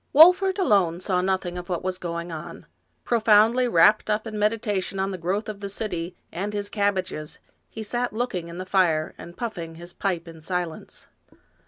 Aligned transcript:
Wolfert 0.15 0.57
alone 0.57 0.99
saw 0.99 1.21
nothing 1.21 1.59
of 1.59 1.69
what 1.69 1.83
was 1.83 1.99
going 1.99 2.31
on. 2.31 2.65
Pro 3.03 3.19
foundly 3.19 3.71
wrapt 3.71 4.09
up 4.09 4.25
in 4.25 4.39
meditation 4.39 4.97
on 4.97 5.11
the 5.11 5.17
growth 5.19 5.47
of 5.47 5.59
the 5.59 5.69
city 5.69 6.15
169 6.33 6.83
American 6.89 6.95
Mystery 6.95 7.05
Stories 7.05 7.39
and 7.43 7.73
his 7.75 7.83
cabbages, 7.83 7.83
he 7.83 7.83
sat 7.83 8.11
looking 8.11 8.47
in 8.47 8.57
the 8.57 8.65
fire, 8.65 9.13
and 9.19 9.37
puffing 9.37 9.75
his 9.75 9.93
pipe 9.93 10.27
in 10.27 10.41
silence. 10.41 11.05